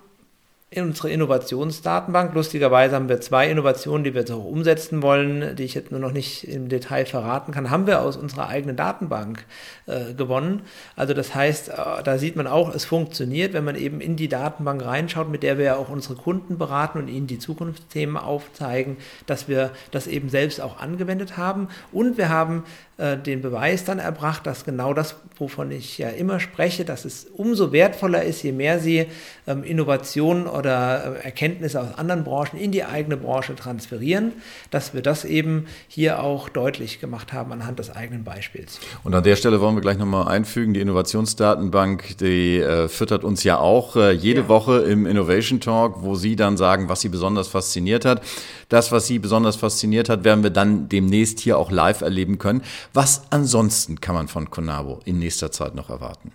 in 0.69 0.83
unsere 0.83 1.09
Innovationsdatenbank. 1.09 2.33
Lustigerweise 2.33 2.95
haben 2.95 3.07
wir 3.07 3.21
zwei 3.21 3.49
Innovationen, 3.49 4.03
die 4.03 4.13
wir 4.13 4.21
jetzt 4.21 4.31
auch 4.31 4.43
umsetzen 4.43 5.01
wollen, 5.01 5.55
die 5.55 5.63
ich 5.63 5.75
jetzt 5.75 5.91
nur 5.91 5.99
noch 6.01 6.11
nicht 6.11 6.45
im 6.45 6.67
Detail 6.67 7.05
verraten 7.05 7.53
kann, 7.53 7.69
haben 7.69 7.87
wir 7.87 8.01
aus 8.01 8.17
unserer 8.17 8.49
eigenen 8.49 8.75
Datenbank 8.75 9.45
äh, 9.85 10.13
gewonnen. 10.13 10.63
Also 10.97 11.13
das 11.13 11.33
heißt, 11.33 11.69
äh, 11.69 12.03
da 12.03 12.17
sieht 12.17 12.35
man 12.35 12.47
auch, 12.47 12.75
es 12.75 12.83
funktioniert, 12.83 13.53
wenn 13.53 13.63
man 13.63 13.77
eben 13.77 14.01
in 14.01 14.17
die 14.17 14.27
Datenbank 14.27 14.83
reinschaut, 14.83 15.29
mit 15.29 15.41
der 15.41 15.57
wir 15.57 15.65
ja 15.65 15.75
auch 15.77 15.87
unsere 15.87 16.15
Kunden 16.15 16.57
beraten 16.57 16.99
und 16.99 17.07
ihnen 17.07 17.27
die 17.27 17.39
Zukunftsthemen 17.39 18.17
aufzeigen, 18.17 18.97
dass 19.25 19.47
wir 19.47 19.71
das 19.91 20.05
eben 20.05 20.27
selbst 20.27 20.59
auch 20.59 20.81
angewendet 20.81 21.37
haben. 21.37 21.69
Und 21.93 22.17
wir 22.17 22.27
haben 22.27 22.65
äh, 22.97 23.15
den 23.15 23.41
Beweis 23.41 23.85
dann 23.85 23.99
erbracht, 23.99 24.47
dass 24.47 24.65
genau 24.65 24.93
das, 24.93 25.15
wovon 25.37 25.69
ich 25.71 25.99
ja 25.99 26.09
immer 26.09 26.39
spreche, 26.39 26.83
dass 26.83 27.05
es 27.05 27.25
umso 27.25 27.71
wertvoller 27.71 28.23
ist, 28.23 28.41
je 28.41 28.51
mehr 28.51 28.79
Sie 28.79 29.05
ähm, 29.45 29.63
Innovationen 29.63 30.47
oder 30.57 31.17
äh, 31.17 31.25
Erkenntnisse 31.25 31.81
aus 31.81 31.97
anderen 31.97 32.23
Branchen 32.23 32.57
in 32.57 32.71
die 32.71 32.83
eigene 32.83 33.15
Branche 33.15 33.55
transferieren, 33.55 34.33
dass 34.71 34.93
wir 34.93 35.01
das 35.01 35.23
eben 35.23 35.67
hier 35.87 36.23
auch 36.23 36.49
deutlich 36.49 36.99
gemacht 36.99 37.33
haben 37.33 37.51
anhand 37.51 37.79
des 37.79 37.89
eigenen 37.89 38.23
Beispiels. 38.23 38.79
Und 39.03 39.13
an 39.13 39.23
der 39.23 39.35
Stelle 39.35 39.61
wollen 39.61 39.75
wir 39.75 39.81
gleich 39.81 39.97
nochmal 39.97 40.27
einfügen, 40.27 40.73
die 40.73 40.81
Innovationsdatenbank, 40.81 42.17
die 42.17 42.57
äh, 42.57 42.87
füttert 42.87 43.23
uns 43.23 43.43
ja 43.43 43.59
auch 43.59 43.95
äh, 43.95 44.11
jede 44.11 44.41
ja. 44.41 44.47
Woche 44.47 44.79
im 44.79 45.05
Innovation 45.05 45.59
Talk, 45.59 46.03
wo 46.03 46.15
Sie 46.15 46.35
dann 46.35 46.57
sagen, 46.57 46.89
was 46.89 47.01
Sie 47.01 47.09
besonders 47.09 47.47
fasziniert 47.47 48.05
hat. 48.05 48.21
Das, 48.69 48.91
was 48.91 49.07
Sie 49.07 49.19
besonders 49.19 49.55
fasziniert 49.55 50.09
hat, 50.09 50.23
werden 50.23 50.43
wir 50.43 50.49
dann 50.49 50.89
demnächst 50.89 51.39
hier 51.39 51.57
auch 51.57 51.71
live 51.71 52.01
erleben 52.01 52.37
können. 52.37 52.63
Was 52.93 53.23
ansonsten 53.29 54.01
kann 54.01 54.15
man 54.15 54.27
von 54.27 54.49
Conabo 54.49 54.99
in 55.05 55.19
nächster 55.19 55.51
Zeit 55.51 55.75
noch 55.75 55.89
erwarten? 55.89 56.31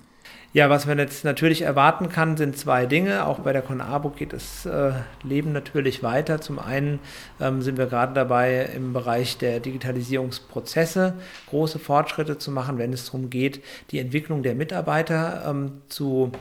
Ja, 0.54 0.68
was 0.68 0.84
man 0.84 0.98
jetzt 0.98 1.24
natürlich 1.24 1.62
erwarten 1.62 2.10
kann, 2.10 2.36
sind 2.36 2.58
zwei 2.58 2.84
Dinge. 2.84 3.24
Auch 3.24 3.38
bei 3.38 3.54
der 3.54 3.62
Conabo 3.62 4.10
geht 4.10 4.34
das 4.34 4.66
äh, 4.66 4.92
Leben 5.22 5.52
natürlich 5.52 6.02
weiter. 6.02 6.42
Zum 6.42 6.58
einen 6.58 6.98
ähm, 7.40 7.62
sind 7.62 7.78
wir 7.78 7.86
gerade 7.86 8.12
dabei, 8.12 8.68
im 8.76 8.92
Bereich 8.92 9.38
der 9.38 9.60
Digitalisierungsprozesse 9.60 11.14
große 11.48 11.78
Fortschritte 11.78 12.36
zu 12.36 12.50
machen, 12.50 12.76
wenn 12.76 12.92
es 12.92 13.06
darum 13.06 13.30
geht, 13.30 13.64
die 13.92 13.98
Entwicklung 13.98 14.42
der 14.42 14.54
Mitarbeiter 14.54 15.42
ähm, 15.48 15.80
zu, 15.88 16.32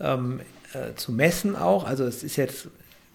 ähm, 0.00 0.40
äh, 0.72 0.96
zu 0.96 1.12
messen 1.12 1.54
auch. 1.54 1.86
Also 1.86 2.02
es 2.04 2.24
ist 2.24 2.34
jetzt 2.34 2.66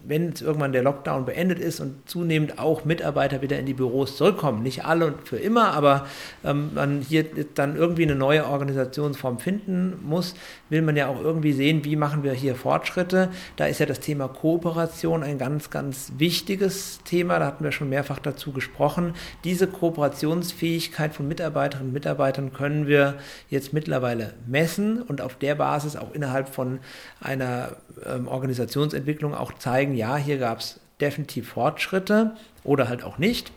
wenn 0.08 0.28
jetzt 0.28 0.42
irgendwann 0.42 0.72
der 0.72 0.82
Lockdown 0.82 1.24
beendet 1.24 1.58
ist 1.58 1.80
und 1.80 2.08
zunehmend 2.08 2.58
auch 2.58 2.84
Mitarbeiter 2.84 3.42
wieder 3.42 3.58
in 3.58 3.66
die 3.66 3.74
Büros 3.74 4.16
zurückkommen, 4.16 4.62
nicht 4.62 4.84
alle 4.84 5.06
und 5.06 5.28
für 5.28 5.36
immer, 5.36 5.72
aber 5.72 6.06
ähm, 6.44 6.70
man 6.74 7.00
hier 7.00 7.24
dann 7.54 7.76
irgendwie 7.76 8.04
eine 8.04 8.14
neue 8.14 8.46
Organisationsform 8.46 9.38
finden 9.38 9.98
muss, 10.02 10.34
will 10.68 10.82
man 10.82 10.96
ja 10.96 11.08
auch 11.08 11.20
irgendwie 11.20 11.52
sehen, 11.52 11.84
wie 11.84 11.96
machen 11.96 12.22
wir 12.22 12.32
hier 12.32 12.54
Fortschritte. 12.54 13.30
Da 13.56 13.66
ist 13.66 13.80
ja 13.80 13.86
das 13.86 14.00
Thema 14.00 14.28
Kooperation 14.28 15.22
ein 15.22 15.38
ganz, 15.38 15.70
ganz 15.70 16.12
wichtiges 16.18 17.00
Thema. 17.04 17.38
Da 17.38 17.46
hatten 17.46 17.64
wir 17.64 17.72
schon 17.72 17.88
mehrfach 17.88 18.18
dazu 18.18 18.52
gesprochen. 18.52 19.14
Diese 19.44 19.66
Kooperationsfähigkeit 19.66 21.14
von 21.14 21.28
Mitarbeiterinnen 21.28 21.88
und 21.88 21.94
Mitarbeitern 21.94 22.52
können 22.52 22.86
wir 22.86 23.14
jetzt 23.48 23.72
mittlerweile 23.72 24.34
messen 24.46 25.02
und 25.02 25.20
auf 25.20 25.36
der 25.36 25.54
Basis 25.54 25.96
auch 25.96 26.12
innerhalb 26.14 26.48
von 26.48 26.80
einer 27.20 27.76
ähm, 28.04 28.28
Organisationsentwicklung 28.28 29.34
auch 29.34 29.52
zeigen, 29.54 29.94
ja, 29.94 30.16
hier 30.16 30.38
gab 30.38 30.60
es 30.60 30.80
definitiv 31.00 31.48
Fortschritte 31.48 32.36
oder 32.64 32.88
halt 32.88 33.04
auch 33.04 33.18
nicht. 33.18 33.52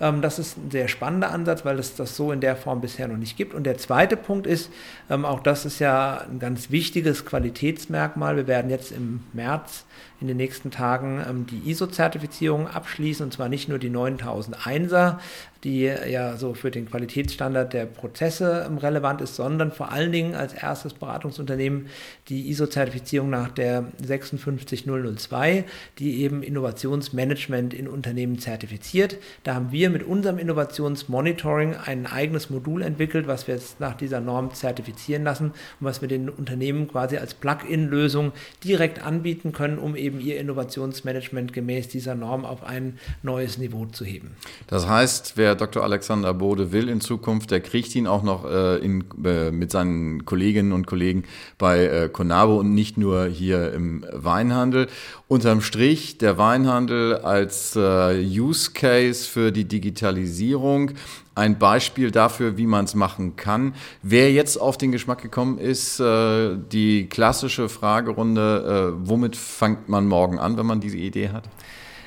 Ähm, 0.00 0.22
das 0.22 0.38
ist 0.38 0.56
ein 0.56 0.70
sehr 0.70 0.88
spannender 0.88 1.30
Ansatz, 1.30 1.64
weil 1.64 1.78
es 1.78 1.94
das 1.94 2.16
so 2.16 2.32
in 2.32 2.40
der 2.40 2.56
Form 2.56 2.80
bisher 2.80 3.06
noch 3.06 3.16
nicht 3.16 3.36
gibt. 3.36 3.54
Und 3.54 3.64
der 3.64 3.76
zweite 3.78 4.16
Punkt 4.16 4.46
ist, 4.46 4.70
ähm, 5.10 5.24
auch 5.24 5.40
das 5.40 5.64
ist 5.64 5.78
ja 5.78 6.24
ein 6.30 6.38
ganz 6.38 6.70
wichtiges 6.70 7.26
Qualitätsmerkmal. 7.26 8.36
Wir 8.36 8.46
werden 8.46 8.70
jetzt 8.70 8.92
im 8.92 9.22
März 9.32 9.84
in 10.20 10.26
den 10.26 10.36
nächsten 10.36 10.70
Tagen 10.70 11.24
ähm, 11.28 11.46
die 11.46 11.70
ISO-Zertifizierung 11.70 12.66
abschließen 12.66 13.24
und 13.24 13.32
zwar 13.32 13.48
nicht 13.48 13.68
nur 13.68 13.78
die 13.78 13.90
9001er, 13.90 15.18
die 15.64 15.82
ja 15.82 16.36
so 16.36 16.54
für 16.54 16.70
den 16.70 16.88
Qualitätsstandard 16.88 17.72
der 17.72 17.86
Prozesse 17.86 18.70
relevant 18.80 19.20
ist, 19.20 19.36
sondern 19.36 19.72
vor 19.72 19.92
allen 19.92 20.12
Dingen 20.12 20.34
als 20.34 20.54
erstes 20.54 20.94
Beratungsunternehmen 20.94 21.86
die 22.28 22.48
ISO-Zertifizierung 22.50 23.28
nach 23.30 23.50
der 23.50 23.84
56002, 24.02 25.64
die 25.98 26.22
eben 26.22 26.42
Innovationsmanagement 26.42 27.74
in 27.74 27.88
Unternehmen 27.88 28.38
zertifiziert. 28.38 29.18
Da 29.44 29.54
haben 29.54 29.72
wir 29.72 29.90
mit 29.90 30.02
unserem 30.02 30.38
Innovationsmonitoring 30.38 31.74
ein 31.76 32.06
eigenes 32.06 32.48
Modul 32.50 32.82
entwickelt, 32.82 33.26
was 33.26 33.46
wir 33.46 33.54
jetzt 33.54 33.80
nach 33.80 33.96
dieser 33.96 34.20
Norm 34.20 34.54
zertifizieren 34.54 35.24
lassen 35.24 35.46
und 35.46 35.86
was 35.86 36.00
wir 36.00 36.08
den 36.08 36.28
Unternehmen 36.28 36.88
quasi 36.88 37.18
als 37.18 37.34
Plug-in-Lösung 37.34 38.32
direkt 38.64 39.04
anbieten 39.04 39.52
können, 39.52 39.78
um 39.78 39.96
eben 39.96 40.20
ihr 40.20 40.38
Innovationsmanagement 40.40 41.52
gemäß 41.52 41.88
dieser 41.88 42.14
Norm 42.14 42.44
auf 42.44 42.62
ein 42.62 42.98
neues 43.22 43.58
Niveau 43.58 43.86
zu 43.86 44.04
heben. 44.04 44.36
Das 44.66 44.88
heißt, 44.88 45.32
wer 45.36 45.49
Dr. 45.54 45.82
Alexander 45.82 46.34
Bode 46.34 46.72
will 46.72 46.88
in 46.88 47.00
Zukunft, 47.00 47.50
der 47.50 47.60
kriegt 47.60 47.94
ihn 47.94 48.06
auch 48.06 48.22
noch 48.22 48.44
äh, 48.44 48.76
in, 48.78 49.04
äh, 49.24 49.50
mit 49.50 49.70
seinen 49.70 50.24
Kolleginnen 50.24 50.72
und 50.72 50.86
Kollegen 50.86 51.24
bei 51.58 51.84
äh, 51.84 52.08
Conabo 52.08 52.58
und 52.58 52.74
nicht 52.74 52.96
nur 52.96 53.26
hier 53.26 53.72
im 53.72 54.04
Weinhandel. 54.12 54.88
Unterm 55.28 55.60
Strich 55.60 56.18
der 56.18 56.38
Weinhandel 56.38 57.16
als 57.18 57.76
äh, 57.76 58.20
Use 58.20 58.72
Case 58.72 59.28
für 59.28 59.52
die 59.52 59.64
Digitalisierung 59.64 60.92
ein 61.34 61.58
Beispiel 61.58 62.10
dafür, 62.10 62.56
wie 62.58 62.66
man 62.66 62.84
es 62.84 62.94
machen 62.94 63.36
kann. 63.36 63.74
Wer 64.02 64.32
jetzt 64.32 64.60
auf 64.60 64.76
den 64.76 64.92
Geschmack 64.92 65.22
gekommen 65.22 65.58
ist, 65.58 65.98
äh, 66.00 66.56
die 66.70 67.06
klassische 67.08 67.68
Fragerunde, 67.68 68.94
äh, 68.94 69.08
womit 69.08 69.36
fängt 69.36 69.88
man 69.88 70.06
morgen 70.06 70.38
an, 70.38 70.56
wenn 70.56 70.66
man 70.66 70.80
diese 70.80 70.98
Idee 70.98 71.30
hat? 71.30 71.44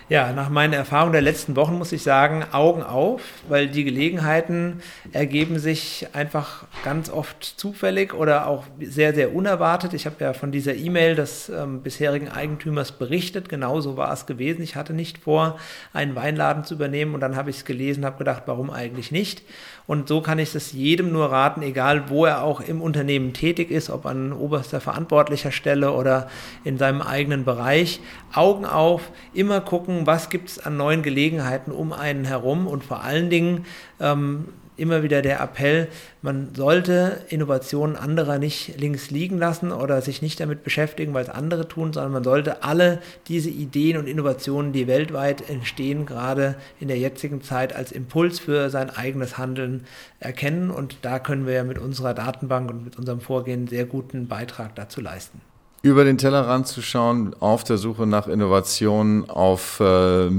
Ja, 0.09 0.33
nach 0.33 0.49
meiner 0.49 0.75
Erfahrung 0.75 1.13
der 1.13 1.21
letzten 1.21 1.55
Wochen 1.55 1.77
muss 1.77 1.93
ich 1.93 2.03
sagen, 2.03 2.43
Augen 2.51 2.83
auf, 2.83 3.21
weil 3.47 3.69
die 3.69 3.85
Gelegenheiten 3.85 4.81
ergeben 5.13 5.59
sich 5.59 6.07
einfach 6.11 6.65
ganz 6.83 7.09
oft 7.09 7.41
zufällig 7.41 8.13
oder 8.13 8.47
auch 8.47 8.65
sehr, 8.81 9.13
sehr 9.13 9.33
unerwartet. 9.33 9.93
Ich 9.93 10.05
habe 10.05 10.17
ja 10.19 10.33
von 10.33 10.51
dieser 10.51 10.75
E-Mail 10.75 11.15
des 11.15 11.47
ähm, 11.47 11.81
bisherigen 11.81 12.27
Eigentümers 12.27 12.91
berichtet. 12.91 13.47
Genauso 13.47 13.95
war 13.95 14.11
es 14.11 14.25
gewesen. 14.25 14.61
Ich 14.61 14.75
hatte 14.75 14.93
nicht 14.93 15.19
vor, 15.19 15.57
einen 15.93 16.15
Weinladen 16.15 16.65
zu 16.65 16.73
übernehmen 16.73 17.13
und 17.15 17.21
dann 17.21 17.37
habe 17.37 17.49
ich 17.49 17.57
es 17.57 17.65
gelesen, 17.65 18.03
habe 18.03 18.17
gedacht, 18.17 18.43
warum 18.45 18.71
eigentlich 18.71 19.11
nicht? 19.11 19.43
Und 19.85 20.07
so 20.07 20.21
kann 20.21 20.39
ich 20.39 20.55
es 20.55 20.71
jedem 20.71 21.11
nur 21.11 21.31
raten, 21.31 21.61
egal 21.61 22.09
wo 22.09 22.25
er 22.25 22.43
auch 22.43 22.61
im 22.61 22.81
Unternehmen 22.81 23.33
tätig 23.33 23.69
ist, 23.69 23.89
ob 23.89 24.05
an 24.05 24.31
oberster 24.31 24.79
verantwortlicher 24.79 25.51
Stelle 25.51 25.91
oder 25.91 26.29
in 26.63 26.77
seinem 26.77 27.01
eigenen 27.01 27.43
Bereich. 27.43 27.99
Augen 28.33 28.65
auf, 28.65 29.11
immer 29.33 29.59
gucken, 29.59 30.07
was 30.07 30.29
gibt 30.29 30.49
es 30.49 30.59
an 30.59 30.77
neuen 30.77 31.03
Gelegenheiten 31.03 31.71
um 31.71 31.91
einen 31.91 32.23
herum 32.25 32.67
und 32.67 32.83
vor 32.83 33.03
allen 33.03 33.29
Dingen 33.29 33.65
ähm, 33.99 34.49
immer 34.77 35.03
wieder 35.03 35.21
der 35.21 35.39
Appell, 35.39 35.87
man 36.21 36.55
sollte 36.55 37.21
Innovationen 37.29 37.95
anderer 37.95 38.39
nicht 38.39 38.79
links 38.79 39.11
liegen 39.11 39.37
lassen 39.37 39.71
oder 39.71 40.01
sich 40.01 40.21
nicht 40.21 40.39
damit 40.39 40.63
beschäftigen, 40.63 41.13
weil 41.13 41.23
es 41.23 41.29
andere 41.29 41.67
tun, 41.67 41.93
sondern 41.93 42.13
man 42.13 42.23
sollte 42.23 42.63
alle 42.63 42.99
diese 43.27 43.49
Ideen 43.49 43.97
und 43.97 44.07
Innovationen, 44.07 44.73
die 44.73 44.87
weltweit 44.87 45.49
entstehen, 45.49 46.05
gerade 46.05 46.55
in 46.79 46.87
der 46.87 46.97
jetzigen 46.97 47.41
Zeit 47.41 47.75
als 47.75 47.91
Impuls 47.91 48.39
für 48.39 48.69
sein 48.69 48.89
eigenes 48.89 49.37
Handeln 49.37 49.85
erkennen. 50.19 50.71
Und 50.71 50.97
da 51.01 51.19
können 51.19 51.45
wir 51.45 51.53
ja 51.53 51.63
mit 51.63 51.77
unserer 51.77 52.13
Datenbank 52.13 52.69
und 52.71 52.83
mit 52.83 52.97
unserem 52.97 53.21
Vorgehen 53.21 53.67
sehr 53.67 53.85
guten 53.85 54.27
Beitrag 54.27 54.75
dazu 54.75 55.01
leisten. 55.01 55.41
Über 55.83 56.05
den 56.05 56.17
Tellerrand 56.17 56.65
zu 56.65 56.81
schauen, 56.81 57.35
auf 57.41 57.65
der 57.65 57.77
Suche 57.77 58.07
nach 58.07 58.29
Innovationen, 58.29 59.29
auf, 59.29 59.81
äh, 59.81 60.29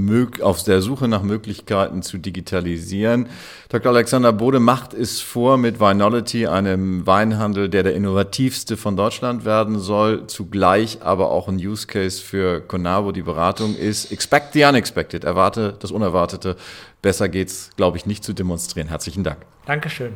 auf 0.41 0.63
der 0.63 0.81
Suche 0.81 1.07
nach 1.07 1.21
Möglichkeiten 1.21 2.01
zu 2.01 2.17
digitalisieren. 2.17 3.27
Dr. 3.69 3.91
Alexander 3.91 4.33
Bode 4.33 4.59
macht 4.59 4.95
es 4.95 5.21
vor 5.21 5.57
mit 5.57 5.79
Vinology, 5.79 6.47
einem 6.47 7.05
Weinhandel, 7.05 7.69
der 7.69 7.83
der 7.83 7.93
innovativste 7.93 8.75
von 8.75 8.97
Deutschland 8.97 9.45
werden 9.45 9.77
soll, 9.77 10.25
zugleich 10.25 11.03
aber 11.03 11.29
auch 11.29 11.47
ein 11.47 11.57
Use 11.57 11.85
Case 11.85 12.23
für 12.23 12.61
Conavo, 12.61 13.11
die 13.11 13.21
Beratung 13.21 13.75
ist. 13.75 14.11
Expect 14.11 14.53
the 14.53 14.63
unexpected, 14.63 15.25
erwarte 15.25 15.75
das 15.79 15.91
Unerwartete. 15.91 16.55
Besser 17.03 17.29
geht's, 17.29 17.69
glaube 17.77 17.97
ich, 17.97 18.07
nicht 18.07 18.23
zu 18.23 18.33
demonstrieren. 18.33 18.87
Herzlichen 18.87 19.23
Dank. 19.23 19.37
Dankeschön. 19.67 20.13